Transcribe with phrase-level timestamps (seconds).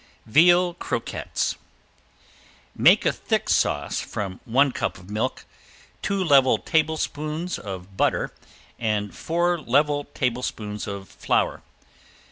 [0.25, 1.57] ~VEAL CROQUETTES~
[2.75, 5.45] Make a thick sauce from one cup of milk,
[6.01, 8.33] two level tablespoons of butter,
[8.79, 11.61] and four level tablespoons of flour.